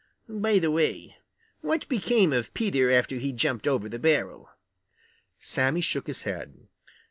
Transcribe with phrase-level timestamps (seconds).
[0.27, 1.15] By the way,
[1.61, 4.49] what became of Peter after he jumped over the barrel?"
[5.37, 6.67] Sammy shook his head.